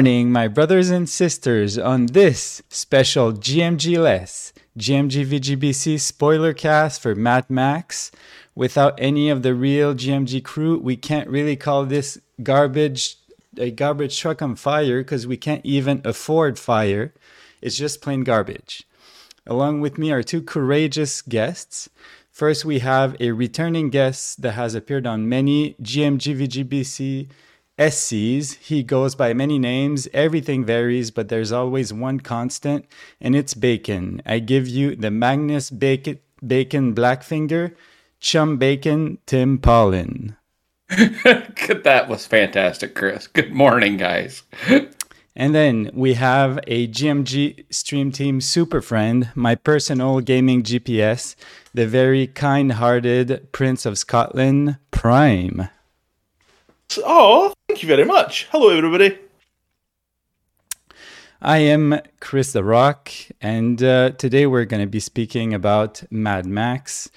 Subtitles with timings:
[0.00, 7.14] Morning, my brothers and sisters, on this special GMG Less, GMG VGBC spoiler cast for
[7.14, 8.10] Mad Max.
[8.54, 13.18] Without any of the real GMG crew, we can't really call this garbage
[13.58, 17.12] a garbage truck on fire because we can't even afford fire.
[17.60, 18.84] It's just plain garbage.
[19.46, 21.90] Along with me are two courageous guests.
[22.30, 27.28] First, we have a returning guest that has appeared on many GMG VGBC
[27.80, 28.58] SCs.
[28.58, 30.06] He goes by many names.
[30.12, 32.84] Everything varies, but there's always one constant,
[33.22, 34.20] and it's Bacon.
[34.26, 37.74] I give you the Magnus Bacon, Bacon Blackfinger,
[38.20, 40.36] Chum Bacon, Tim Paulin.
[40.90, 43.26] that was fantastic, Kris.
[43.26, 44.42] Good morning, guys.
[45.34, 51.34] And then we have a GMG Stream Team super friend, my personal gaming GPS,
[51.72, 55.68] the very kind hearted Prince of Scotland, Prime.
[57.04, 58.48] Oh, thank you very much.
[58.50, 59.16] Hello, everybody.
[61.40, 66.46] I am Kris the Rock, and uh, today we're going to be speaking about Mad
[66.46, 67.08] Max.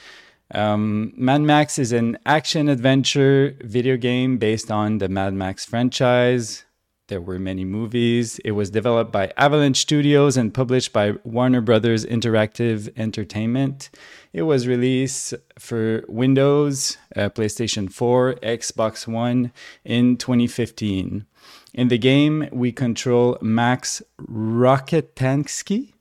[0.54, 6.66] Um, Mad Max is an action adventure video game based on the Mad Max franchise.
[7.08, 8.38] There were many movies.
[8.46, 13.90] It was developed by Avalanche Studios and published by Warner Brothers Interactive Entertainment.
[14.34, 19.52] It was released for Windows, uh, PlayStation 4, Xbox One
[19.86, 21.28] in 2015.
[21.75, 25.94] In the game, we control Max Rockatansky.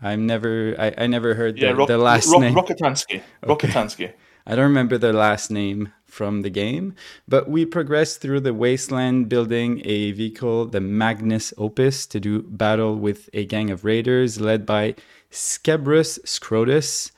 [0.00, 2.54] I've never, I, I never heard the, Rock, the last Rock, name.
[2.54, 3.22] Rockatansky.
[3.44, 4.12] Rockatansky.
[4.46, 6.94] I don't remember the last name from the game,
[7.26, 12.94] but we progress through the wasteland building a vehicle, the Magnum Opus, to do battle
[12.96, 14.94] with a gang of raiders led by
[15.30, 17.10] Scabrous Scrotus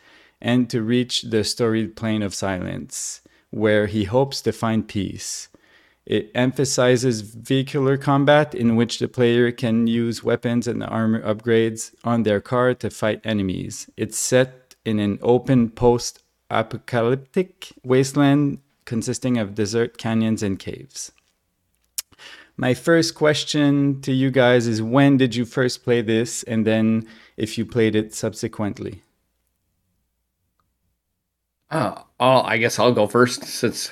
[0.44, 5.48] and to reach the storied plane of silence, where he hopes to find peace.
[6.04, 12.24] It emphasizes vehicular combat in which the player can use weapons and armor upgrades on
[12.24, 13.88] their car to fight enemies.
[13.96, 21.10] It's set in an open post apocalyptic wasteland consisting of desert canyons and caves.
[22.58, 27.08] My first question to you guys is when did you first play this and then
[27.38, 29.00] if you played it subsequently?
[31.70, 33.90] Oh, oh, I guess I'll go first since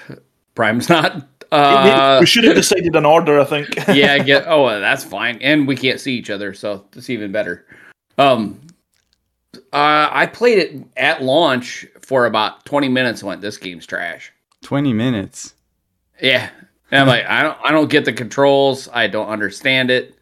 [0.54, 1.26] Prime's not.
[1.50, 3.76] Uh, we should have decided an order, I think.
[3.88, 4.44] yeah, get.
[4.46, 7.66] Oh, that's fine, and we can't see each other, so it's even better.
[8.16, 8.60] Um,
[9.54, 13.20] uh, I played it at launch for about twenty minutes.
[13.20, 14.32] And went, this game's trash.
[14.62, 15.54] Twenty minutes.
[16.22, 16.48] Yeah,
[16.90, 18.88] and I'm like, I don't, I don't get the controls.
[18.92, 20.14] I don't understand it,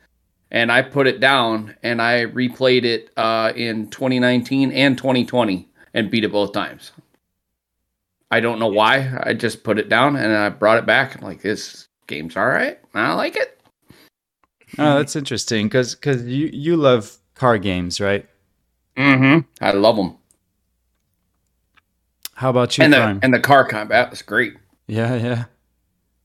[0.51, 6.11] and I put it down, and I replayed it uh, in 2019 and 2020, and
[6.11, 6.91] beat it both times.
[8.31, 9.19] I don't know why.
[9.25, 11.17] I just put it down and I brought it back.
[11.17, 12.79] I'm like, this game's all right.
[12.95, 13.61] I like it.
[14.79, 18.29] Oh, that's interesting because because you you love car games, right?
[18.97, 19.41] Mm-hmm.
[19.61, 20.17] I love them.
[22.35, 23.21] How about you, and the, Prime?
[23.23, 24.55] and the car combat was great.
[24.87, 25.45] Yeah, yeah.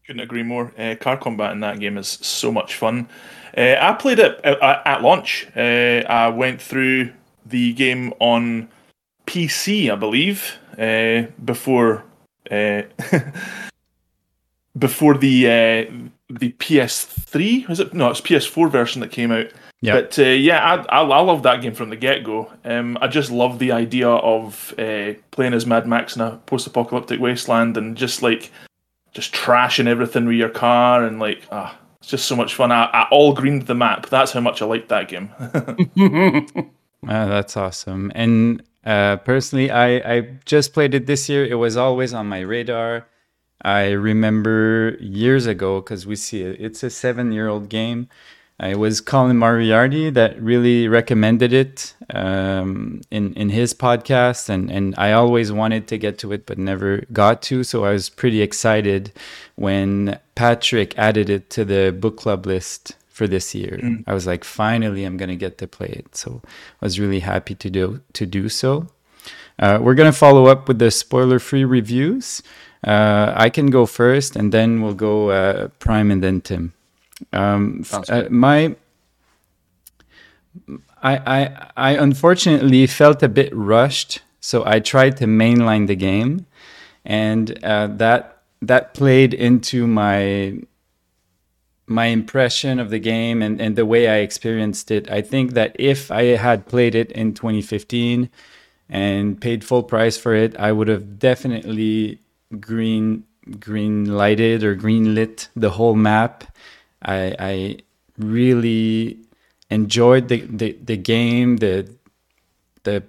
[0.05, 0.71] Couldn't agree more.
[0.77, 3.09] Uh, car combat in that game is so much fun.
[3.57, 5.47] Uh, I played it at, at launch.
[5.55, 7.11] Uh, I went through
[7.45, 8.69] the game on
[9.25, 12.03] PC, I believe, uh, before
[12.51, 12.83] uh,
[14.77, 15.91] before the uh,
[16.29, 17.93] the PS3 was it?
[17.93, 19.47] No, it's PS4 version that came out.
[19.81, 19.93] Yeah.
[19.93, 22.51] But uh, yeah, I, I I love that game from the get go.
[22.63, 26.67] Um, I just love the idea of uh, playing as Mad Max in a post
[26.67, 28.51] apocalyptic wasteland and just like
[29.13, 31.77] just trashing everything with your car and like ah.
[32.01, 32.71] It's just so much fun.
[32.71, 34.09] I, I all greened the map.
[34.09, 35.31] That's how much I liked that game.
[37.07, 38.11] Ah, that's awesome.
[38.15, 41.45] And uh, personally, I, I just played it this year.
[41.45, 43.07] It was always on my radar.
[43.61, 46.57] I remember years ago because we see it.
[46.59, 48.09] It's a seven-year-old game.
[48.61, 54.71] Uh, it was Colin Moriarty that really recommended it um, in in his podcast, and
[54.71, 57.63] and I always wanted to get to it but never got to.
[57.63, 59.11] So I was pretty excited
[59.55, 63.79] when Patrick added it to the book club list for this year.
[63.81, 64.03] Mm.
[64.07, 66.17] I was like, finally, I'm gonna get to play it.
[66.17, 66.41] So
[66.81, 68.87] I was really happy to do to do so.
[69.57, 72.43] Uh, we're gonna follow up with the spoiler-free reviews.
[72.83, 76.73] Uh, I can go first, and then we'll go uh, Prime and then Tim.
[77.31, 78.75] Um, uh, my,
[81.01, 86.45] I, I, I unfortunately felt a bit rushed, so I tried to mainline the game,
[87.05, 90.59] and uh, that that played into my
[91.87, 95.09] my impression of the game and, and the way I experienced it.
[95.09, 98.29] I think that if I had played it in 2015
[98.89, 102.19] and paid full price for it, I would have definitely
[102.59, 103.23] green
[103.59, 106.45] green lighted or green lit the whole map.
[107.03, 107.77] I, I
[108.17, 109.19] really
[109.69, 111.57] enjoyed the, the, the game.
[111.57, 111.89] The
[112.83, 113.03] the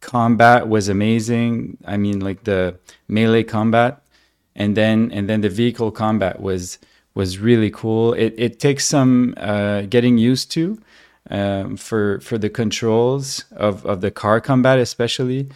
[0.00, 1.78] combat was amazing.
[1.84, 2.78] I mean, like the
[3.08, 4.02] melee combat,
[4.54, 6.78] and then and then the vehicle combat was
[7.18, 8.14] was really cool.
[8.14, 10.78] It it takes some uh, getting used to
[11.28, 15.48] um, for for the controls of of the car combat, especially.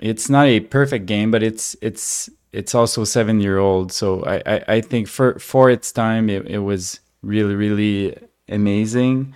[0.00, 3.92] It's not a perfect game, but it's it's it's also seven year old.
[3.92, 8.16] So I, I, I think for for its time, it, it was really really
[8.48, 9.34] amazing.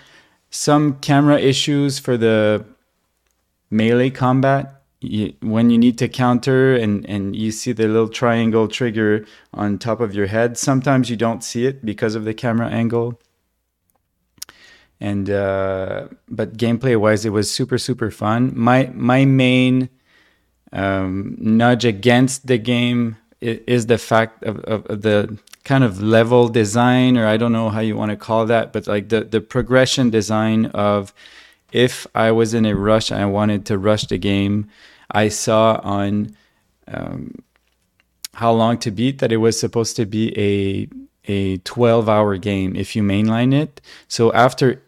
[0.48, 2.64] Some camera issues for the
[3.70, 4.75] melee combat
[5.08, 9.78] you, when you need to counter and, and you see the little triangle trigger on
[9.78, 13.20] top of your head sometimes you don't see it because of the camera angle.
[14.98, 18.52] And uh, but gameplay wise it was super super fun.
[18.56, 19.90] My my main
[20.72, 26.48] um, nudge against the game is the fact of, of, of, the kind of level
[26.48, 29.40] design or i don't know how you want to call that but like the, the
[29.40, 31.12] progression design of
[31.72, 34.68] if i was in a rush i wanted to rush the game
[35.10, 36.34] i saw on
[36.88, 37.34] um,
[38.34, 40.88] how long to beat that it was supposed to be a
[41.28, 44.82] a 12 hour game if you mainline it so after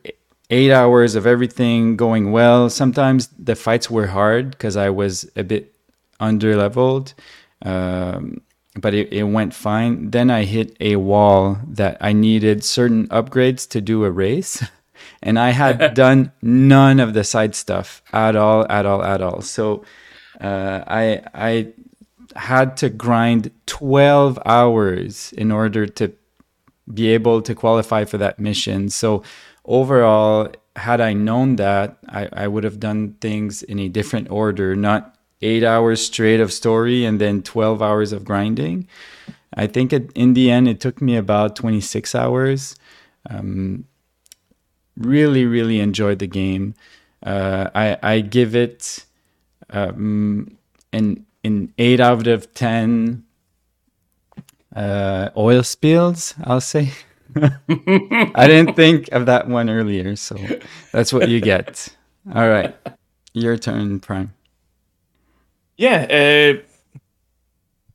[0.51, 5.43] eight hours of everything going well sometimes the fights were hard because i was a
[5.43, 5.75] bit
[6.21, 7.15] under leveled
[7.63, 8.41] um,
[8.81, 10.11] but it, it went fine.
[10.11, 14.65] Then I hit a wall that I needed certain upgrades to do a race.
[15.23, 19.43] and I had done none of the side stuff at all, at all, at all.
[19.43, 19.85] So
[20.41, 21.73] uh, I I
[22.37, 26.13] had to grind 12 hours in order to
[26.93, 28.89] be able to qualify for that mission.
[28.89, 29.23] So
[29.65, 34.77] overall, had I known that, I, I would have done things in a different order,
[34.77, 38.89] not eight hours straight of story and then 12 hours of grinding.
[39.55, 42.77] I think it, in the end, it took me about 26 hours.
[43.29, 43.85] Um,
[44.97, 46.75] really, really enjoyed the game.
[47.23, 49.05] Uh, I, I give it
[49.71, 50.57] um,
[50.93, 53.25] an, an 8 out of 10
[54.75, 56.93] uh, oil spills, I'll say.
[57.37, 60.37] I didn't think of that one earlier, so
[60.93, 61.89] that's what you get.
[62.35, 62.75] All right,
[63.33, 64.35] your turn, Prime.
[65.77, 66.63] Yeah, uh,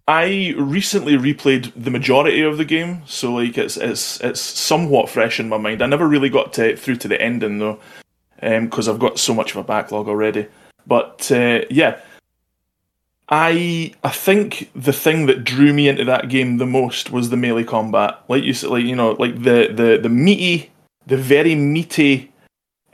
[0.07, 5.39] I recently replayed the majority of the game, so like it's it's it's somewhat fresh
[5.39, 5.81] in my mind.
[5.81, 7.79] I never really got to through to the ending though,
[8.39, 10.47] because um, I've got so much of a backlog already.
[10.85, 11.99] But uh, yeah,
[13.29, 17.37] I I think the thing that drew me into that game the most was the
[17.37, 18.21] melee combat.
[18.27, 20.71] Like you said, like you know, like the the the meaty,
[21.07, 22.31] the very meaty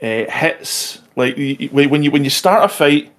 [0.02, 1.02] uh, hits.
[1.16, 1.36] Like
[1.72, 3.12] when you when you start a fight,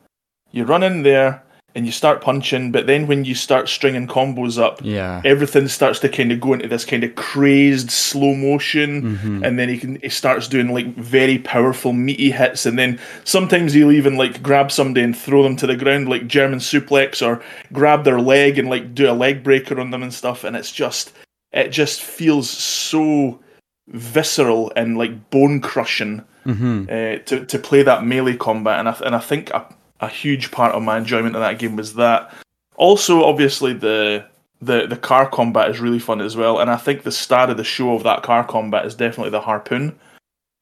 [0.52, 4.62] you run in there and you start punching, but then when you start stringing combos
[4.62, 9.02] up, yeah, everything starts to kind of go into this kind of crazed slow motion,
[9.02, 9.44] mm-hmm.
[9.44, 13.74] and then he can he starts doing like very powerful meaty hits, and then sometimes
[13.74, 17.42] he'll even like grab somebody and throw them to the ground like German suplex, or
[17.72, 20.72] grab their leg and like do a leg breaker on them and stuff, and it's
[20.72, 21.14] just
[21.54, 23.40] it just feels so
[23.88, 26.84] visceral and like bone crushing mm-hmm.
[26.90, 29.54] uh, to to play that melee combat, and I and I think.
[29.54, 29.66] I,
[30.02, 32.34] a huge part of my enjoyment of that game was that.
[32.76, 34.26] Also, obviously the
[34.62, 37.58] the the car combat is really fun as well, and I think the star of
[37.58, 39.98] the show of that car combat is definitely the harpoon.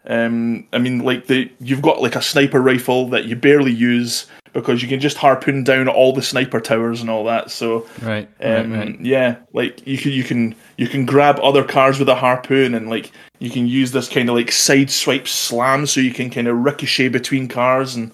[0.05, 4.27] Um, I mean, like the you've got like a sniper rifle that you barely use
[4.53, 7.51] because you can just harpoon down all the sniper towers and all that.
[7.51, 9.01] So right, um, right, right.
[9.01, 12.89] yeah, like you can you can you can grab other cars with a harpoon and
[12.89, 16.47] like you can use this kind of like side swipe slam so you can kind
[16.47, 18.11] of ricochet between cars and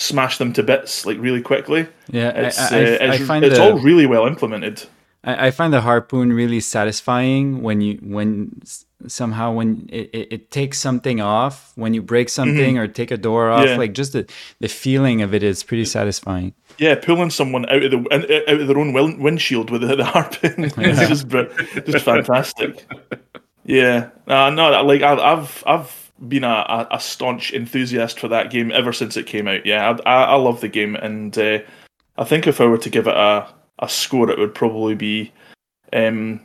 [0.00, 1.86] smash them to bits like really quickly.
[2.10, 4.82] Yeah, it's, I, I, uh, it's, I find it's the, all really well implemented.
[5.22, 8.62] I, I, find the harpoon really satisfying when you when
[9.06, 12.78] somehow when it, it, it takes something off when you break something mm-hmm.
[12.78, 13.76] or take a door off yeah.
[13.76, 14.26] like just the,
[14.60, 18.66] the feeling of it is pretty satisfying yeah pulling someone out of the out of
[18.66, 21.28] their own windshield with the, the harpoon is just
[21.86, 22.86] just fantastic
[23.64, 28.92] yeah uh, no like I've I've been a, a, staunch enthusiast for that game ever
[28.92, 29.64] since it came out.
[29.64, 31.60] Yeah, I, I, I love the game, and uh,
[32.18, 33.48] I think if I were to give it a,
[33.78, 35.32] a score, it would probably be
[35.92, 36.40] um,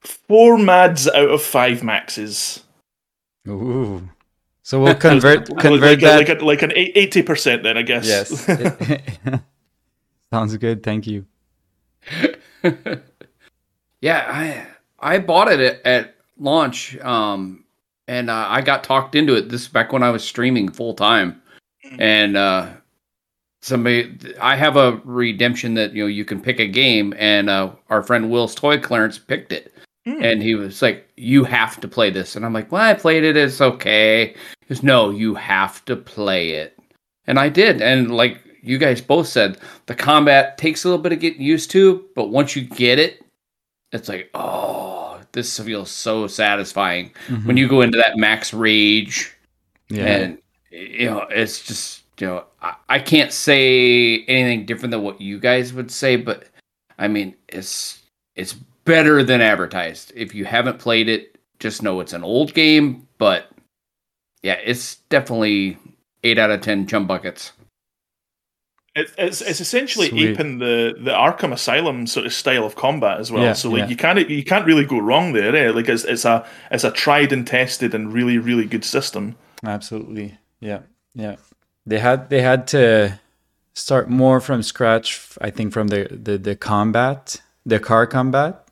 [0.00, 2.64] four mads out of five maxes.
[3.48, 4.08] Ooh.
[4.62, 8.06] So we'll convert convert like, that like, a, like an eighty percent then, I guess.
[8.06, 8.46] Yes.
[10.32, 10.82] Sounds good.
[10.82, 11.26] Thank you.
[14.00, 14.66] yeah, I
[15.00, 16.96] I bought it at, at launch.
[16.98, 17.64] Um,
[18.10, 19.50] and uh, I got talked into it.
[19.50, 21.40] This back when I was streaming full time,
[21.86, 22.02] mm-hmm.
[22.02, 22.68] and uh,
[23.62, 27.70] somebody I have a redemption that you know you can pick a game, and uh,
[27.88, 29.72] our friend Will's Toy Clearance picked it.
[30.08, 30.20] mm.
[30.20, 33.22] and he was like, "You have to play this," and I'm like, "Well, I played
[33.22, 33.36] it.
[33.36, 36.76] It's okay." He goes, "No, you have to play it,"
[37.28, 41.12] and I did, and like you guys both said, the combat takes a little bit
[41.12, 43.24] of getting used to, but once you get it,
[43.90, 47.46] it's like, oh, this feels so satisfying mm-hmm.
[47.46, 49.34] when you go into that max rage,
[49.88, 50.06] yeah.
[50.06, 50.38] and
[50.70, 55.38] you know, it's just you know, I, I can't say anything different than what you
[55.38, 56.44] guys would say, but
[56.98, 58.02] I mean, it's
[58.36, 58.52] it's
[58.84, 60.12] better than advertised.
[60.14, 63.50] If you haven't played it, just know it's an old game, but
[64.42, 65.78] yeah, it's definitely
[66.24, 67.52] eight out of ten chum buckets.
[68.96, 70.30] It's, it's, it's essentially Sweet.
[70.30, 73.42] aping the, the Arkham Asylum sort of style of combat as well.
[73.42, 73.88] Yeah, so like yeah.
[73.88, 75.54] you can't you can't really go wrong there.
[75.54, 75.70] Eh?
[75.70, 79.36] Like it's it's a it's a tried and tested and really really good system.
[79.64, 80.80] Absolutely, yeah,
[81.14, 81.36] yeah.
[81.86, 83.20] They had they had to
[83.74, 85.20] start more from scratch.
[85.40, 88.66] I think from the the, the combat, the car combat.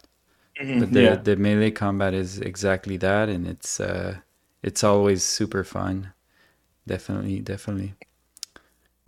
[0.60, 1.14] Mm-hmm, but the yeah.
[1.14, 4.16] the melee combat is exactly that, and it's uh
[4.64, 6.12] it's always super fun.
[6.88, 7.94] Definitely, definitely.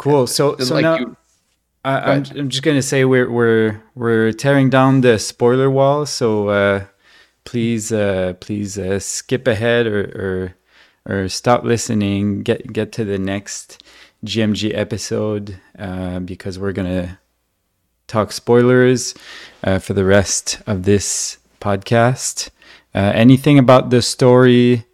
[0.00, 0.26] Cool.
[0.26, 0.96] So so like now.
[0.96, 1.16] You,
[1.84, 6.48] I, am I'm just gonna say we're we're we're tearing down the spoiler wall, so
[6.48, 6.84] uh,
[7.44, 10.54] please uh, please uh, skip ahead or,
[11.06, 12.42] or or stop listening.
[12.42, 13.82] Get get to the next
[14.24, 17.18] GMG episode uh, because we're gonna
[18.06, 19.14] talk spoilers
[19.62, 22.48] uh, for the rest of this podcast.
[22.94, 24.86] Uh, anything about the story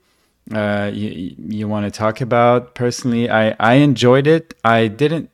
[0.54, 3.28] uh, you, you want to talk about personally.
[3.28, 4.54] I i enjoyed it.
[4.64, 5.30] I didn't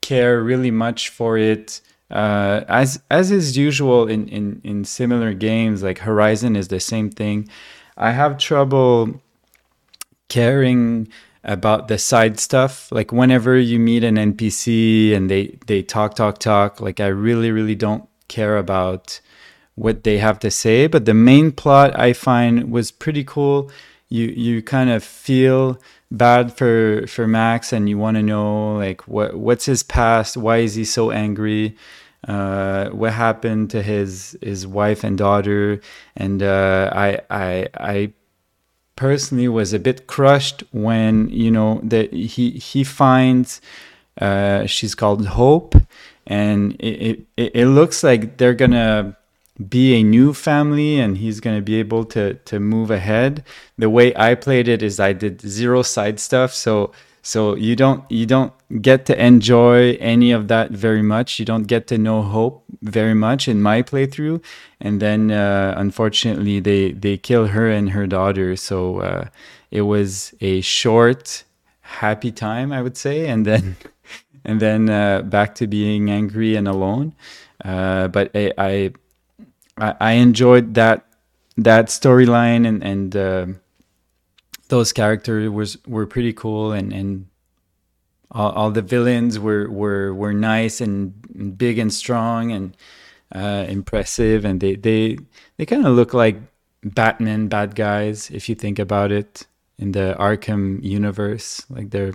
[0.00, 1.80] care really much for it
[2.12, 7.10] uh, as as is usual in, in in similar games like horizon is the same
[7.10, 7.48] thing.
[7.96, 9.20] I have trouble
[10.28, 11.08] caring
[11.42, 12.92] about the side stuff.
[12.92, 17.50] Like whenever you meet an npc and they they talk talk talk like i really
[17.50, 19.20] really don't care about
[19.74, 20.86] what they have to say.
[20.86, 23.70] But the main plot i find was pretty cool
[24.12, 29.08] you you kind of feel bad for for Max and you want to know like
[29.08, 30.36] what what's his past?
[30.36, 31.76] Why is he so angry?
[32.28, 35.80] Uh, what happened to his his wife and daughter?
[36.14, 38.12] And uh, I I I
[38.96, 43.62] personally was a bit crushed when you know that he he finds
[44.20, 45.74] uh, she's called Hope.
[46.26, 49.16] And it, it it looks like they're gonna
[49.68, 53.44] be a new family and he's going to be able to to move ahead.
[53.78, 56.92] The way i played it is i did zero side stuff so
[57.22, 58.52] so you don't you don't
[58.82, 61.38] get to enjoy any of that very much.
[61.38, 64.42] You don't get to know hope very much in my playthrough.
[64.80, 68.56] And then uh, unfortunately they they kill her and her daughter.
[68.56, 69.28] So uh,
[69.70, 71.44] it was a short
[71.80, 73.28] happy time i would say.
[73.28, 73.76] And then
[74.44, 77.14] and then uh, back to being angry and alone.
[77.64, 78.92] Uh, but I, I
[79.78, 81.06] I, enjoyed that
[81.56, 83.46] that storyline and and uh,
[84.68, 87.26] those characters was were pretty cool and and
[88.30, 92.76] all, all, the villains were were were nice and big and strong and
[93.34, 95.18] uh, impressive and they they
[95.56, 96.36] they kind of look like
[96.82, 99.46] Batman bad guys if you think about it
[99.78, 102.14] in the Arkham universe like they're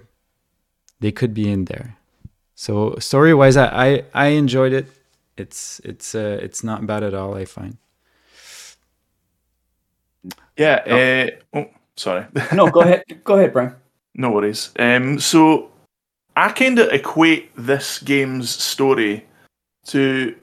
[1.00, 1.98] they could be in there.
[2.56, 4.88] So story wise I, I I enjoyed it
[5.38, 7.36] it's it's uh, it's not bad at all.
[7.36, 7.78] I find.
[10.58, 10.84] Yeah.
[10.86, 11.30] Oh, uh,
[11.60, 12.26] oh sorry.
[12.54, 13.04] no, go ahead.
[13.24, 13.76] Go ahead, Brian.
[14.16, 14.72] No worries.
[14.78, 15.72] Um, so
[16.36, 19.26] I kind of equate this game's story
[19.88, 20.36] to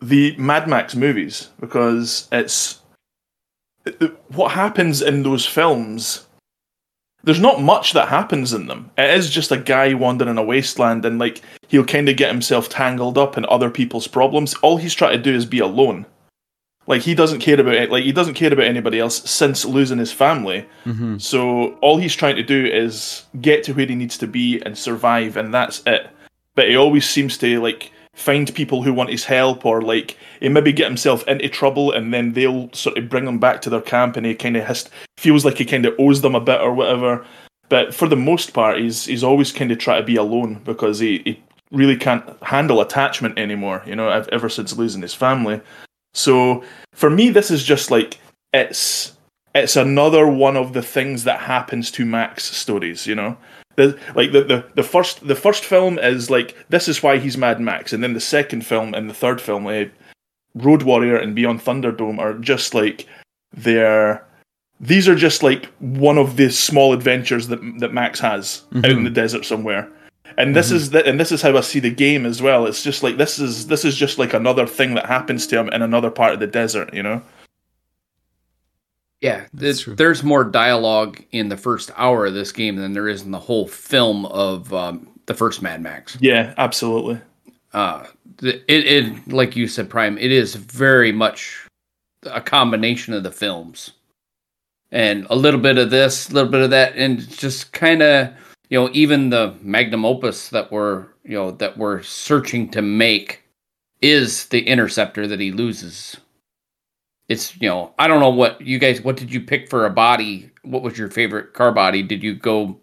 [0.00, 2.80] the Mad Max movies because it's
[4.28, 6.26] what happens in those films
[7.22, 8.90] there's not much that happens in them.
[8.96, 12.68] It is just a guy wandering a wasteland and like he'll kind of get himself
[12.68, 14.54] tangled up in other people's problems.
[14.62, 16.06] All he's trying to do is be alone.
[16.86, 17.90] Like he doesn't care about it.
[17.90, 20.66] Like he doesn't care about anybody else since losing his family.
[20.84, 21.18] Mm-hmm.
[21.18, 24.76] So all he's trying to do is get to where he needs to be and
[24.76, 26.10] survive, and that's it.
[26.54, 30.48] But he always seems to like find people who want his help or like he
[30.50, 33.80] maybe get himself into trouble and then they'll sort of bring him back to their
[33.80, 36.60] camp and he kind of has, feels like he kind of owes them a bit
[36.60, 37.24] or whatever.
[37.70, 40.98] But for the most part he's he's always kind of try to be alone because
[40.98, 45.62] he, he really can't handle attachment anymore you know ever since losing his family.
[46.12, 46.62] So
[46.92, 48.18] for me this is just like
[48.52, 49.16] it's
[49.54, 53.38] it's another one of the things that happens to max stories you know
[53.86, 57.36] the, like the, the the first the first film is like this is why he's
[57.36, 59.92] Mad Max, and then the second film and the third film, like,
[60.54, 63.06] Road Warrior and Beyond Thunderdome, are just like
[63.52, 64.24] they're
[64.80, 68.84] these are just like one of the small adventures that that Max has mm-hmm.
[68.84, 69.88] out in the desert somewhere.
[70.38, 70.76] And this mm-hmm.
[70.76, 72.66] is the, and this is how I see the game as well.
[72.66, 75.68] It's just like this is this is just like another thing that happens to him
[75.70, 77.20] in another part of the desert, you know.
[79.20, 83.30] Yeah, there's more dialogue in the first hour of this game than there is in
[83.30, 86.16] the whole film of um, the first Mad Max.
[86.20, 87.20] Yeah, absolutely.
[87.74, 88.06] Uh,
[88.42, 91.66] it, it, like you said, Prime, it is very much
[92.24, 93.92] a combination of the films,
[94.90, 98.32] and a little bit of this, a little bit of that, and just kind of,
[98.70, 103.42] you know, even the magnum opus that we're, you know, that we're searching to make
[104.00, 106.16] is the interceptor that he loses
[107.30, 109.90] it's you know i don't know what you guys what did you pick for a
[109.90, 112.78] body what was your favorite car body did you go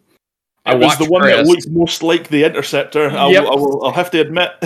[0.66, 1.48] I was the watched one that Kris.
[1.48, 3.10] looked most like the Interceptor.
[3.12, 3.44] I'll, Yep.
[3.46, 4.52] I will, I'll have to admit.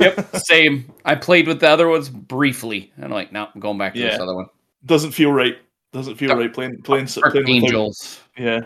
[0.00, 3.76] yep same i played with the other ones briefly and i'm like no i'm going
[3.78, 4.46] back to this other one
[4.86, 5.56] Doesn't feel right.
[5.92, 8.60] Doesn't feel Dark- right playing playing, Dark playing without- angels Yeah.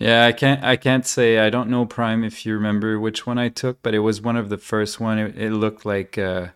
[0.00, 0.64] Yeah, I can't.
[0.64, 1.38] I can't say.
[1.38, 4.36] I don't know Prime if you remember which one I took, but it was one
[4.36, 5.18] of the first one.
[5.18, 6.16] It, it looked like.
[6.16, 6.48] Uh,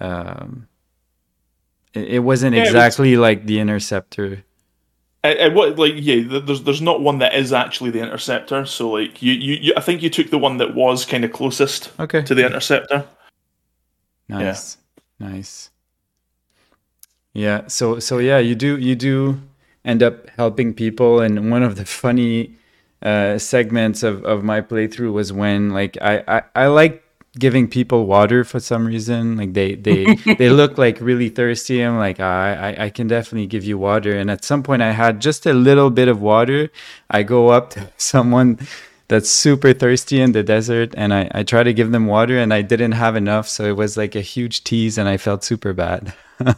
[0.00, 0.66] um,
[1.94, 4.44] it, it wasn't Yeah, it was- exactly like the Interceptor.
[5.22, 8.66] And, and what like yeah, there's there's not one that is actually the Interceptor.
[8.66, 11.32] So like you you, you I think you took the one that was kind of
[11.32, 12.22] closest Okay.
[12.22, 13.06] to the Interceptor.
[14.28, 14.76] Nice.
[15.18, 15.70] Nice.
[17.32, 17.66] Yeah.
[17.68, 19.40] So so yeah, you do you do
[19.84, 22.54] end up helping people, and one of the funny
[23.02, 27.02] uh, segments of of my playthrough was when like I I, I like
[27.38, 31.80] giving people water for some reason like they they they look like really thirsty.
[31.80, 34.16] I'm like ah, I, I i can definitely give you water.
[34.16, 36.70] And at some point i had just a little bit of water.
[37.10, 38.58] I go up to someone
[39.08, 42.54] that's super thirsty in the desert and I, I try to give them water and
[42.54, 43.48] I didn't have enough.
[43.48, 46.14] So it was like a huge tease and I felt super bad.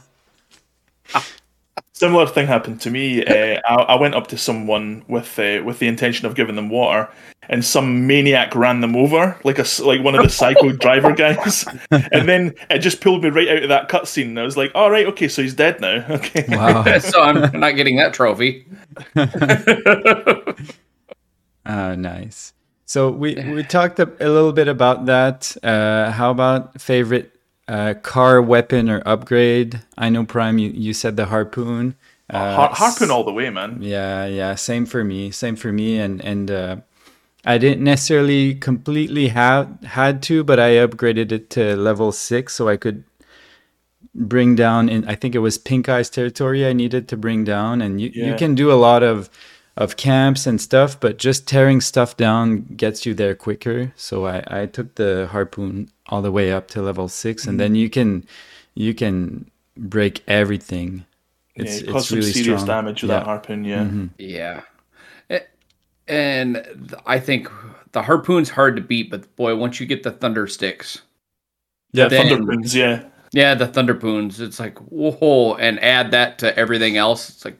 [1.98, 3.24] Similar thing happened to me.
[3.24, 6.68] Uh, I, I went up to someone with uh, with the intention of giving them
[6.68, 7.08] water,
[7.48, 11.12] and some maniac ran them over, like a s- like one of the psycho driver
[11.14, 11.64] guys.
[11.90, 14.26] And then it just pulled me right out of that cutscene.
[14.28, 16.44] and I was like, "All right, okay, so he's dead now." Okay.
[16.48, 16.84] Wow.
[16.98, 18.66] so i'm not getting that trophy
[21.64, 22.52] Ah, nice.
[22.84, 25.56] So we, we talked a, a little bit about that.
[25.62, 27.35] Uh, how about favorite
[27.68, 29.82] uh, car weapon or upgrade?
[29.98, 31.96] I know Prime, you, you said the harpoon.
[32.28, 33.78] Uh, Har- harpoon all the way, man.
[33.80, 35.30] Yeah, yeah, same for me.
[35.30, 35.98] Same for me.
[35.98, 36.76] And and uh,
[37.44, 42.68] I didn't necessarily completely have had to, but I upgraded it to level six so
[42.68, 43.04] I could
[44.12, 44.88] bring down.
[44.88, 48.10] In I think it was Pink Eyes territory I needed to bring down, and you
[48.12, 49.30] you can do a lot of
[49.76, 53.92] of camps and stuff, but just tearing stuff down gets you there quicker.
[53.94, 57.74] So I I took the harpoon all the way up to level six, and then
[57.74, 58.24] you can
[58.74, 61.04] you can break everything.
[61.56, 63.18] yeah, it caused some serious damage with Yeah.
[63.18, 63.64] that harpoon.
[63.64, 63.84] Yeah.
[63.84, 64.10] Mhm.
[64.18, 64.60] yeah
[66.08, 66.64] and
[67.06, 67.48] i think
[67.92, 71.02] the harpoon's hard to beat but boy once you get the thunder sticks
[71.92, 73.02] Yeah, Then- Thunderpoons, yeah.
[73.32, 77.58] yeah the thunderpoons it's like whoa and add that to everything else it's like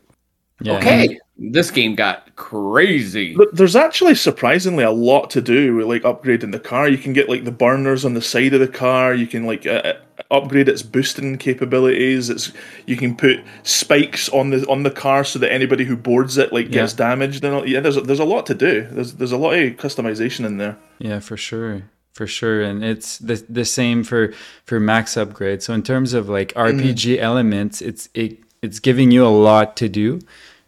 [0.61, 0.77] Yeah.
[0.77, 6.03] okay this game got crazy But there's actually surprisingly a lot to do with like
[6.03, 6.89] upgrading the car.
[6.89, 9.15] You can get like the burners on the side of the car.
[9.15, 9.93] You can like uh, uh,
[10.31, 12.31] upgrade its boosting capabilities.
[12.31, 12.53] It's
[12.87, 16.53] you can put spikes on the on the car so that anybody who boards it
[16.53, 17.45] like gets damaged.
[17.45, 18.87] And all- yeah, there's a, there's a lot to do.
[18.91, 20.79] There's there's a lot of customization in there.
[20.99, 21.83] Yeah, for sure.
[22.13, 22.63] For sure.
[22.63, 24.33] And it's the the same for
[24.65, 25.63] for max upgrade.
[25.63, 29.89] So in terms of like RPG elements, it's it it's giving you a lot to
[29.89, 30.21] do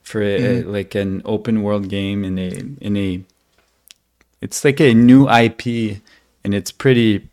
[0.09, 3.21] for a, a- like an open world game in a in a
[4.41, 6.01] it's like a new IP
[6.45, 7.29] and it's pretty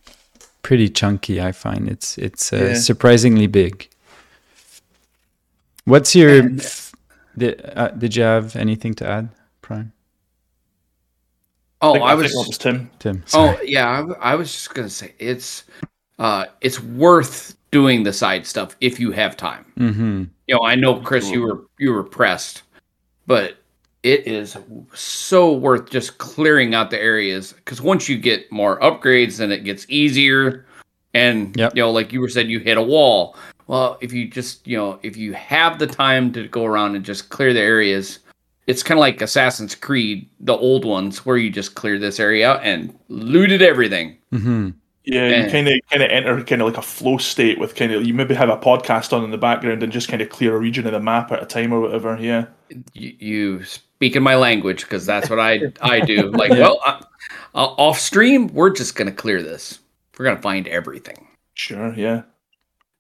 [0.62, 1.88] pretty chunky, I find.
[1.88, 2.74] It's it's uh, Yeah.
[2.76, 3.88] surprisingly big.
[5.86, 6.92] What's your And- f-
[7.38, 9.30] did, uh, did you have anything to add,
[9.62, 9.92] Prime?
[11.82, 12.90] oh think- i was that was Tim.
[13.00, 13.24] Tim.
[13.26, 13.58] sorry.
[13.58, 15.64] Oh yeah, I, w- I was just gonna say it's
[16.20, 19.66] uh it's worth doing the side stuff if you have time.
[19.78, 20.24] Mm-hmm.
[20.48, 22.64] You know, I know Kris, you were you were pressed,
[23.28, 23.58] but
[24.04, 24.56] it is
[24.94, 29.64] so worth just clearing out the areas because once you get more upgrades, then it
[29.64, 30.66] gets easier.
[31.14, 31.76] And Yep.
[31.76, 33.36] you know, like you were said, you hit a wall.
[33.68, 37.04] Well, if you just you know if you have the time to go around and
[37.04, 38.20] just clear the areas,
[38.68, 42.52] it's kind of like Assassin's Creed, the old ones, where you just clear this area
[42.52, 44.18] out and looted everything.
[44.32, 44.70] Mm-hmm.
[45.06, 45.46] Yeah, Yeah.
[45.46, 48.06] you kind of kind of enter kind of like a flow state with kind of
[48.06, 50.60] you maybe have a podcast on in the background and just kind of clear a
[50.60, 52.18] region of the map at a time or whatever.
[52.20, 52.46] Yeah.
[52.94, 56.30] You, you speak in my language because that's what I I do.
[56.32, 57.02] Like, well, uh,
[57.54, 59.80] uh, off stream, we're just gonna clear this.
[60.18, 61.94] We're gonna find everything, Sure.
[61.96, 62.24] Yeah.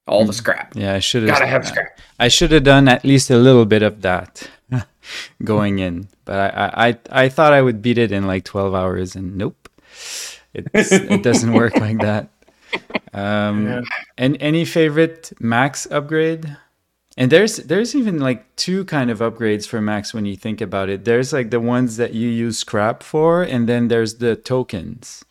[0.07, 0.75] all the scrap.
[0.75, 1.99] Yeah, I should Gotta have scrap.
[2.19, 4.47] I should have done at least a little bit of that
[5.43, 8.73] going in, but I, I, I, I thought I would beat it in like 12
[8.75, 12.29] hours, and nope, it's, it doesn't work like that.
[13.13, 13.81] Um, Yeah.
[14.17, 16.57] and any favorite max upgrade?
[17.17, 20.89] And there's there's even like two kind of upgrades for Max when you think about
[20.89, 21.05] it.
[21.05, 25.23] There's like the ones that you use scrap for, and then there's the tokens.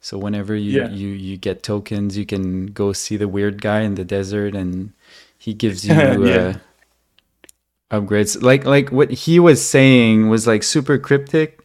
[0.00, 0.88] So whenever you Yeah.
[0.88, 4.92] you you get tokens, you can go see the weird guy in the desert, and
[5.36, 5.92] he gives you
[6.24, 6.56] Yeah.
[7.92, 8.40] uh, upgrades.
[8.40, 11.60] Like like what he was saying was like super cryptic,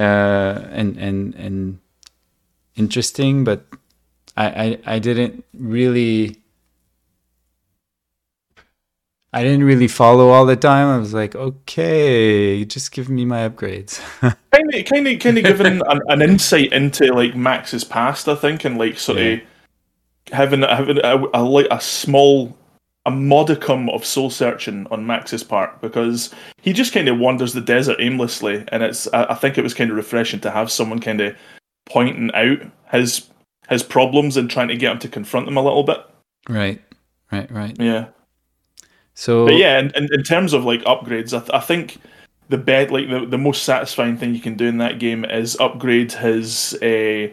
[0.00, 1.78] uh, and and and
[2.76, 3.66] interesting, but
[4.36, 6.38] I I, I didn't really.
[9.34, 10.88] I didn't really follow all the time.
[10.88, 13.98] I was like, okay, just give me my upgrades.
[14.20, 18.34] kind of kind of kind of giving an, an insight into like Max's past, I
[18.34, 19.40] think, and like sort of
[20.30, 22.54] having having a, a like a small
[23.04, 27.60] a modicum of soul searching on Max's part because he just kind of wanders the
[27.60, 31.00] desert aimlessly, and it's I, I think it was kind of refreshing to have someone
[31.00, 31.36] kind of
[31.86, 32.58] pointing out
[32.90, 33.28] his
[33.68, 35.98] his problems and trying to get him to confront them a little bit.
[36.48, 36.82] right,
[37.30, 37.76] right, right.
[37.80, 38.08] Yeah.
[39.14, 41.98] So But yeah, in, in, in terms of like upgrades, I, th- I think
[42.48, 45.58] the bed like the, the most satisfying thing you can do in that game is
[45.60, 47.28] upgrade his uh,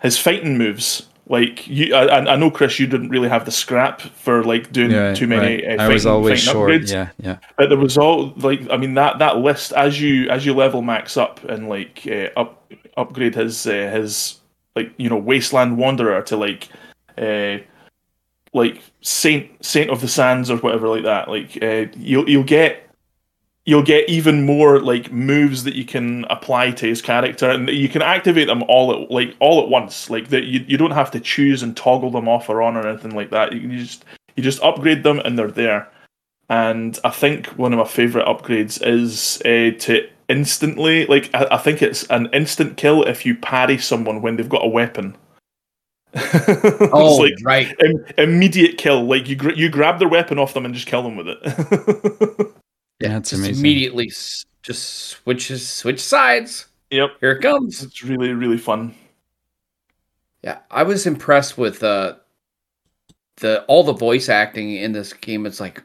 [0.00, 1.08] his fighting moves.
[1.26, 4.90] Like you, I, I know Kris, you didn't really have the scrap for like doing
[4.90, 5.66] yeah, too many.
[5.66, 5.78] right.
[5.78, 6.70] Uh, I was always fighting short.
[6.70, 6.92] upgrades.
[6.92, 7.38] Yeah, yeah.
[7.56, 11.16] But the result, like I mean, that that list as you as you level max
[11.16, 14.40] up and like uh, up upgrade his uh, his
[14.76, 16.68] like you know wasteland wanderer to like
[17.18, 17.58] uh,
[18.52, 21.28] like saint saint of the sands or whatever like that.
[21.28, 22.84] Like uh, you'll you'll get
[23.66, 27.88] you'll get even more like moves that you can apply to his character and you
[27.88, 30.10] can activate them all at like all at once.
[30.10, 32.86] Like that you, you don't have to choose and toggle them off or on or
[32.86, 33.52] anything like that.
[33.52, 34.04] You, can just
[34.36, 35.88] you just upgrade them and they're there.
[36.50, 41.56] And i think one of my favorite upgrades is uh, to instantly like I, I
[41.58, 45.16] think it's an instant kill if you parry someone when they've got a weapon
[46.14, 47.74] It's Oh, like right.
[47.84, 51.02] im- immediate kill like you gra- you grab their weapon off them and just kill
[51.02, 51.38] them with it
[53.00, 53.60] Yeah, That's just amazing.
[53.60, 56.66] immediately s- just switches switch sides.
[56.90, 57.82] yep Here it comes.
[57.82, 58.94] it's really really fun
[60.42, 62.14] Yeah, I was impressed with uh,
[63.40, 65.44] the all the voice acting in this game.
[65.46, 65.82] It's like,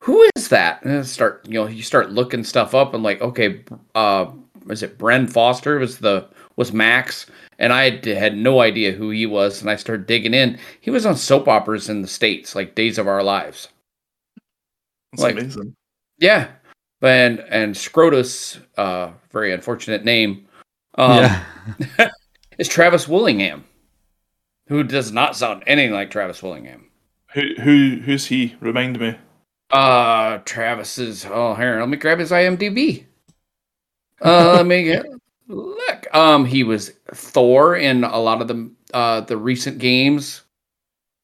[0.00, 0.82] who is that?
[0.84, 3.62] And start, you know, you start looking stuff up and like, okay,
[3.94, 4.30] uh,
[4.64, 5.78] was it Bren Foster?
[5.78, 7.26] Was the was Max?
[7.58, 9.60] And I had, had no idea who he was.
[9.60, 10.58] And I started digging in.
[10.80, 13.68] He was on soap operas in the states, like Days of Our Lives.
[15.12, 15.74] it's Like- amazing
[16.18, 16.48] Yeah,
[17.02, 20.46] and and Scrotus, uh, very unfortunate name.
[20.96, 21.18] Um,
[21.98, 22.10] yeah.
[22.58, 23.64] is Travis Willingham,
[24.68, 26.90] who does not sound anything like Travis Willingham.
[27.34, 29.16] who who who's he remind me
[29.72, 31.24] Uh, Travis's.
[31.28, 33.04] Oh, here, let me grab his IMDb.
[34.22, 35.06] Uh, let me get
[35.48, 36.06] look.
[36.14, 40.42] Um, he was Thor in a lot of the uh the recent games.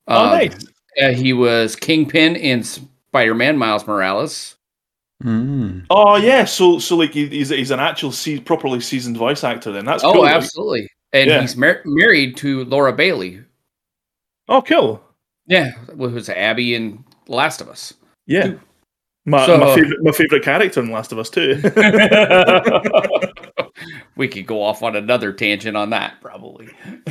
[0.09, 0.67] oh Um, nice
[1.03, 4.57] uh, he was Kingpin in Spider-Man Miles Morales.
[5.23, 5.87] Mm.
[5.91, 9.73] Oh yeah, so so like he's he's an actual se- properly seasoned voice actor.
[9.73, 10.23] Then that's oh, cool.
[10.23, 10.89] like- absolutely.
[11.13, 11.41] And Yeah.
[11.41, 13.41] he's mar- married to Laura Bailey.
[14.49, 15.03] oh, cool.
[15.47, 17.95] Yeah, who was Abby in The Last of Us.
[18.27, 18.55] Yeah,
[19.25, 21.61] my So- my favorite my favorite character in Last of Us too.
[24.17, 26.69] we could go off on another tangent on that, probably.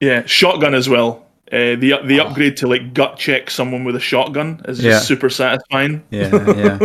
[0.00, 1.26] yeah, shotgun as well.
[1.50, 2.26] Uh, the the Oh.
[2.28, 4.98] upgrade to like gut check someone with a shotgun is just Yeah.
[5.00, 6.02] super satisfying.
[6.10, 6.78] Yeah, yeah.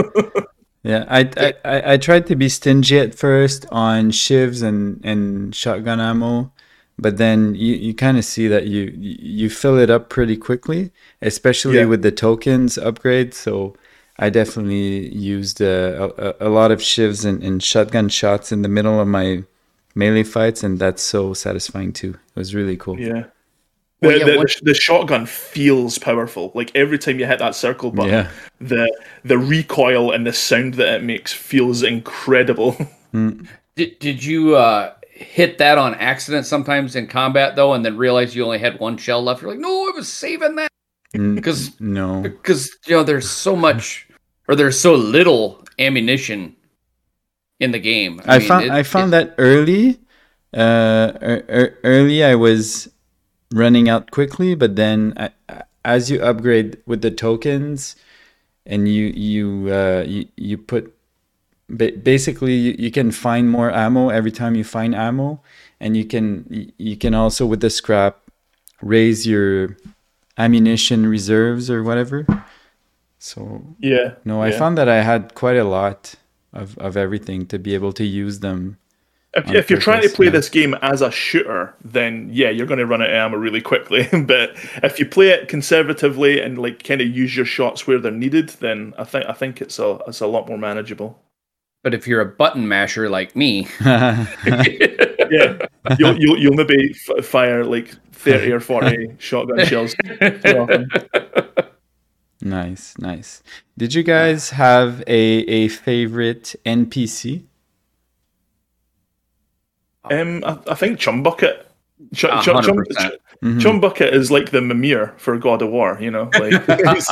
[0.83, 5.53] Yeah, I, I, I, I tried to be stingy at first on shivs and, and
[5.53, 6.53] shotgun ammo,
[6.99, 10.91] but then you, you kind of see that you you fill it up pretty quickly,
[11.21, 11.85] especially Yeah.
[11.85, 13.33] with the tokens upgrade.
[13.33, 13.75] So
[14.19, 18.61] I definitely used uh, a, a, a lot of shivs and, and shotgun shots in
[18.63, 19.43] the middle of my
[19.93, 22.11] melee fights, and that's so satisfying too.
[22.35, 22.99] It was really cool.
[22.99, 23.25] Yeah.
[24.01, 26.51] The, Well, yeah, the, the, the shotgun feels powerful.
[26.53, 28.29] Like every time you hit that circle button, Yeah.
[28.59, 28.91] the
[29.23, 32.75] the recoil and the sound that it makes feels incredible.
[33.75, 38.35] did, did you uh, hit that on accident sometimes in combat, though, and then realize
[38.35, 39.41] you only had one shell left?
[39.41, 40.69] You're like, no, I was saving that.
[41.13, 42.21] Because, no.
[42.21, 44.07] because you know, there's so much,
[44.47, 46.55] or there's so little ammunition
[47.59, 48.21] in the game.
[48.25, 49.99] I, mean, found it- I found it- that early.
[50.55, 52.89] Uh, er, er- early I was
[53.53, 57.95] running out quickly, but then I, I- as you upgrade with the tokens,
[58.65, 60.93] and you you uh, you, you put
[61.69, 65.41] ba- basically you, you can find more ammo every time you find ammo,
[65.79, 68.19] and you can you can also with the scrap
[68.81, 69.77] raise your
[70.37, 72.25] ammunition reserves or whatever.
[73.19, 74.15] So yeah.
[74.23, 74.59] no, I yeah.
[74.59, 76.15] found that I had quite a lot
[76.53, 78.77] of, of everything to be able to use them
[79.33, 80.31] If, if you're trying to play yeah.
[80.31, 83.61] this game as a shooter, then yeah, you're going to run out of ammo really
[83.61, 84.07] quickly.
[84.25, 84.51] but
[84.83, 88.49] if you play it conservatively and like kind of use your shots where they're needed,
[88.49, 91.19] then I think I think it's a it's a lot more manageable.
[91.87, 94.25] But if you're a button masher like me, Yeah,
[95.97, 99.95] you'll you'll, you'll maybe f- fire like thirty or forty shotgun shells.
[102.41, 103.41] nice, nice.
[103.77, 105.13] Did you guys have a
[105.47, 107.45] a favorite NPC?
[110.11, 111.71] Um, I, I think Chum Bucket.
[112.13, 112.83] Ch- A Chum, Chum,
[113.43, 113.61] Mhm.
[113.61, 115.97] Chum Bucket is like the Mimir for God of War.
[116.01, 117.09] You know, like he's,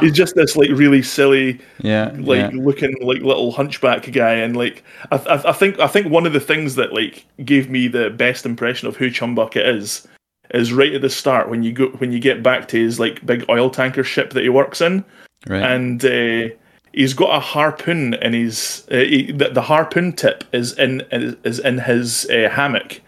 [0.00, 2.60] he's just this like really silly, Yeah, like yeah.
[2.60, 6.32] looking like little hunchback guy, and like I, I, I think I think one of
[6.32, 10.06] the things that like gave me the best impression of who Chum Bucket is
[10.54, 13.24] is right at the start when you go when you get back to his like
[13.24, 15.04] big oil tanker ship that he works in,
[15.46, 15.62] right.
[15.62, 16.48] and uh,
[16.92, 21.36] he's got a harpoon in his uh, he, the, the harpoon tip is in is,
[21.44, 23.00] is in his uh, hammock.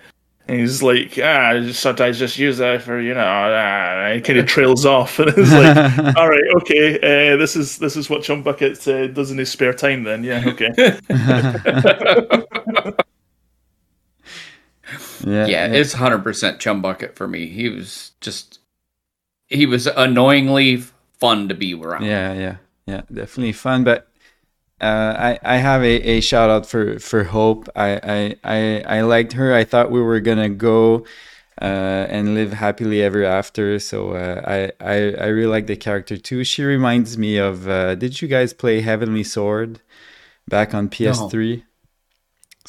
[0.51, 3.21] And he's like, ah, sometimes just use that for you know.
[3.25, 7.55] Ah, and he kind of trails off, and it's like, all right, okay, uh, this
[7.55, 10.03] is this is what Chum Bucket uh, does in his spare time.
[10.03, 10.73] Then, yeah, okay.
[15.25, 17.47] yeah, yeah, it's hundred percent chum bucket for me.
[17.47, 18.59] He was just
[19.47, 20.83] he was annoyingly
[21.21, 22.05] fun to be around.
[22.05, 23.85] yeah, yeah, yeah, definitely fun.
[23.85, 24.09] But
[24.81, 27.69] uh, I I have a, a shout out for for Hope.
[27.77, 29.55] I, I I I liked her.
[29.55, 31.05] I thought we were gonna go
[31.61, 33.79] uh, and live happily ever after.
[33.79, 36.45] So uh, I I I really like the character too.
[36.45, 37.69] She reminds me of.
[37.69, 39.81] Uh, did you guys play Heavenly Sword
[40.49, 41.63] back on PS3?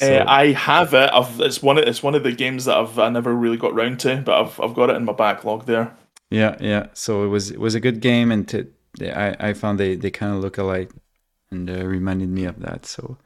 [0.00, 1.10] Uh, I have it.
[1.12, 1.78] I've, it's one.
[1.78, 4.40] Of, it's one of the games that I've I never really got round to, but
[4.40, 5.96] I've I've got it in my backlog there.
[6.30, 6.86] Yeah, yeah.
[6.94, 8.68] So it was it was a good game, and to,
[9.02, 10.90] I I found they they kind of look alike,
[11.52, 12.86] and uh, reminded me of that.
[12.86, 13.16] So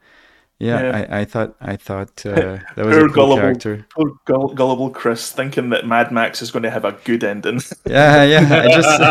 [0.59, 1.07] yeah, Yeah.
[1.09, 3.85] I, I thought I thought uh, that was a cool gullible, character.
[3.95, 7.61] poor gull- gullible Kris thinking that Mad Max is going to have a good ending.
[7.85, 8.63] Yeah, yeah.
[8.65, 9.01] I just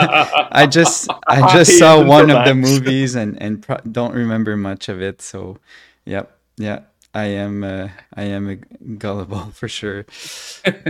[0.52, 4.88] I just I just saw one of the movies and and pro- don't remember much
[4.88, 5.22] of it.
[5.22, 5.58] So
[6.04, 6.80] yep, yeah.
[7.14, 8.56] I am uh, I am a
[8.98, 10.04] gullible for sure.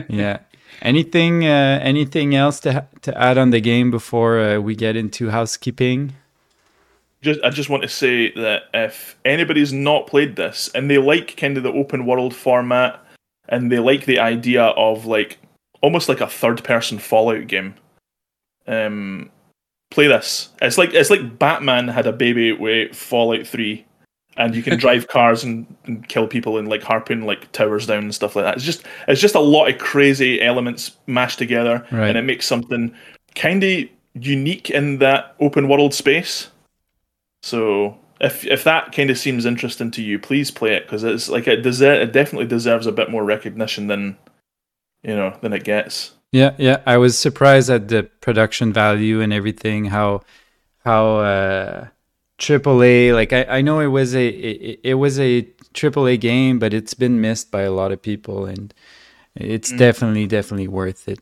[0.09, 0.39] yeah.
[0.83, 4.97] Anything uh, anything else to ha- to add on the game before uh, we get
[4.97, 6.15] into housekeeping?
[7.27, 11.37] Just I just want to say that if anybody's not played this and they like
[11.37, 12.99] kind of the open world format
[13.49, 15.39] and they like the idea of like
[15.83, 17.75] almost like a third person Fallout game,
[18.67, 19.31] um,
[19.91, 20.49] play this.
[20.63, 23.85] It's like it's like Batman had a baby with Fallout Three,
[24.37, 28.05] and you can drive cars and, and kill people and like harpoon like towers down
[28.05, 28.57] and stuff like that.
[28.57, 32.09] It's just it's just a lot of crazy elements mashed together, Right.
[32.09, 32.95] and it makes something
[33.35, 33.85] kind of
[34.15, 36.49] unique in that open world space.
[37.47, 41.29] So if if that kind of seems interesting to you, please play it because it's
[41.29, 44.19] like it deser- it definitely deserves a bit more recognition than
[45.05, 46.15] you know than it gets.
[46.33, 46.83] Yeah, yeah.
[46.87, 49.85] I was surprised at the production value and everything.
[49.85, 50.23] How
[50.85, 51.87] how uh,
[52.41, 56.75] AAA like I, I know it was a it, it was a AAA game, but
[56.75, 58.75] it's been missed by a lot of people, and
[59.37, 61.21] it's definitely definitely worth it.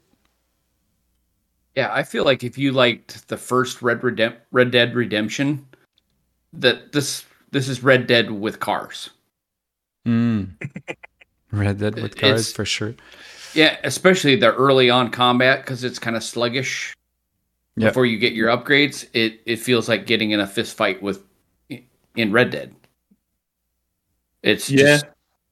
[1.74, 5.66] Yeah, I feel like if you liked the first Red Redem- Red Dead Redemption,
[6.60, 9.10] that this this is Red Dead with cars.
[10.06, 10.50] Mm.
[11.52, 12.94] Red Dead with cars It's- for sure.
[13.54, 16.92] Yeah, especially the early on combat because it's kind of sluggish.
[17.76, 17.88] Yeah.
[17.88, 21.22] Before you get your upgrades, it it feels like getting in a fist fight with
[22.16, 22.74] in Red Dead.
[24.42, 24.82] It's Yeah.
[24.82, 25.06] just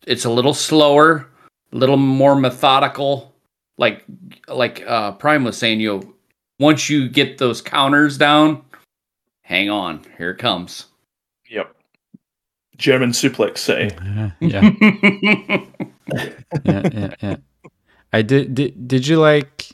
[0.07, 1.29] it's a little slower,
[1.73, 3.33] a little more methodical.
[3.79, 4.05] Like
[4.49, 6.15] like uh Prime was saying, you know,
[6.59, 8.63] once you get those counters down,
[9.43, 10.87] hang on, here it comes.
[11.53, 11.77] Yep.
[12.79, 13.95] German suplex city.
[14.03, 14.71] Yeah, yeah,
[16.65, 17.37] yeah, yeah, yeah.
[18.13, 18.55] I did.
[18.55, 19.69] Did did you like?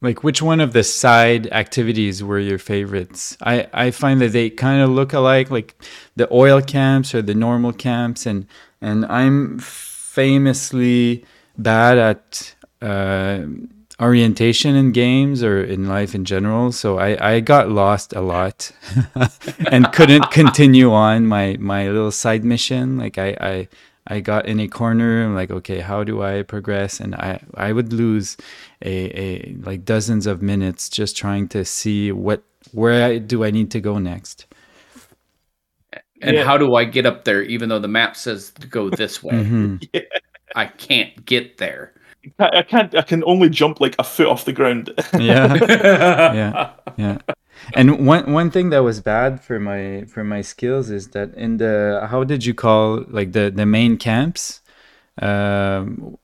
[0.00, 3.36] Like which one of the side activities were your favorites?
[3.42, 5.74] I I find that they kind of look alike, like
[6.16, 8.46] the oil camps or the normal camps, and
[8.80, 11.24] and I'm famously
[11.58, 13.44] bad at uh,
[14.00, 16.72] orientation in games or in life in general.
[16.72, 18.72] So I I got lost a lot
[19.70, 22.98] and couldn't continue on my my little side mission.
[22.98, 23.68] Like I I
[24.06, 25.24] I got in a corner.
[25.24, 27.00] I'm like, okay, how do I progress?
[27.00, 28.36] And I I would lose
[28.82, 33.50] a, a like dozens of minutes just trying to see what where I, do I
[33.50, 34.46] need to go next.
[36.20, 36.44] And Yeah.
[36.44, 39.34] how do I get up there even though the map says to go this way?
[39.44, 39.82] Mhm.
[40.54, 41.93] I can't get there.
[42.38, 42.94] I, I can't.
[42.94, 44.90] I can only jump like a foot off the ground.
[45.18, 45.54] Yeah,
[46.34, 47.18] yeah, yeah.
[47.74, 51.58] and one one thing that was bad for my for my skills is that in
[51.58, 54.60] the how did you call like the the main camps
[55.22, 56.18] um,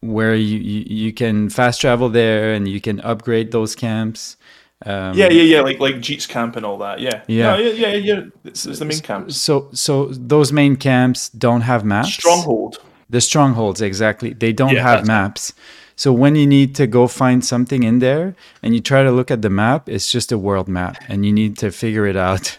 [0.00, 4.36] where you, you you can fast travel there and you can upgrade those camps.
[4.84, 7.00] Um, yeah, yeah, yeah, like like Jeet's camp and all that.
[7.00, 7.52] Yeah, Yeah.
[7.52, 8.20] No, yeah, yeah, yeah.
[8.44, 9.30] It's, it's the main camp.
[9.30, 12.14] So so those main camps don't have maps.
[12.14, 12.78] Stronghold.
[13.12, 14.32] The strongholds exactly.
[14.32, 15.52] They don't Yeah, have maps.
[15.96, 19.30] So when you need to go find something in there and you try to look
[19.30, 22.56] at the map, it's just a world map and you need to figure it out.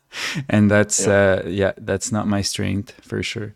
[0.48, 3.54] and that's uh yeah, that's not my strength for sure.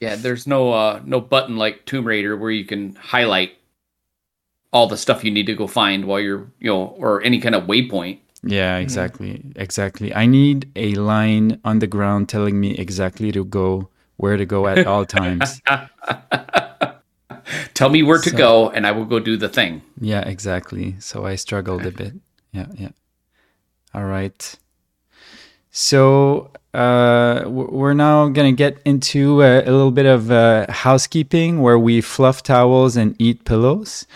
[0.00, 3.52] Yeah, there's no uh no button like Tomb Raider where you can highlight
[4.72, 7.54] all the stuff you need to go find while you're you know or any kind
[7.54, 8.18] of waypoint.
[8.42, 9.42] Yeah, exactly.
[9.54, 10.12] Exactly.
[10.12, 14.66] I need a line on the ground telling me exactly to go where to go
[14.66, 15.62] at all times.
[17.74, 19.82] Tell me where to go and I will go do the thing.
[20.00, 20.96] Yeah, exactly.
[20.98, 22.12] So I struggled a bit.
[22.52, 22.90] Yeah, yeah.
[23.94, 24.54] All right.
[25.70, 31.62] So uh, we're now going to get into uh, a little bit of uh, housekeeping
[31.62, 34.06] where we fluff towels and eat pillows.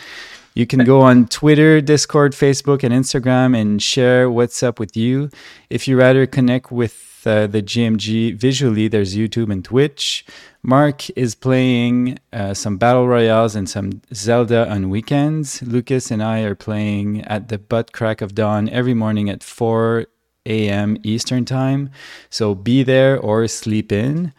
[0.55, 5.31] You can go on Twitter, Discord, Facebook, and Instagram and share what's up with you.
[5.71, 10.25] If you rather connect with uh, the GMG visually, there's YouTube and Twitch.
[10.63, 15.63] Mark is playing uh, some battle royales and some Zelda on weekends.
[15.63, 20.07] Lucas and I are playing at the butt crack of dawn every morning at 4
[20.47, 20.97] a.m.
[21.03, 21.91] Eastern Time.
[22.31, 24.33] So be there or sleep in.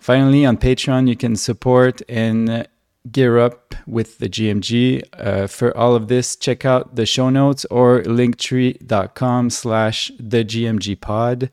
[0.00, 2.68] Finally, on Patreon, you can support and
[3.10, 5.02] gear up with the GMG.
[5.12, 11.00] Uh, for all of this, check out the show notes or linktree.com slash the GMG
[11.00, 11.50] pod.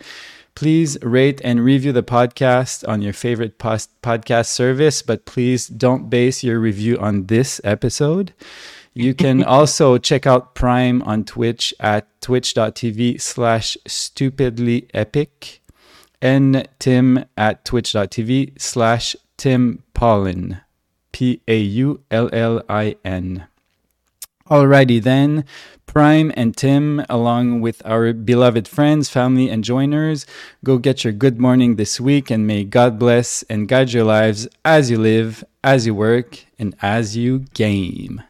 [0.55, 6.09] Please rate and review the podcast on your favorite pos- podcast service, but please don't
[6.09, 8.33] base your review on this episode.
[8.93, 15.61] You can also check out Prime on Twitch at twitch.tv slash stupidly epic
[16.21, 20.61] and Tim at twitch.tv slash Tim Paullin.
[21.11, 23.47] P A U L L I N.
[24.49, 25.45] Alrighty then,
[25.86, 30.25] Prime and Tim, along with our beloved friends, family, and joiners,
[30.63, 34.47] go get your good morning this week and may God bless and guide your lives
[34.63, 38.23] as you live, as you work, and as you game.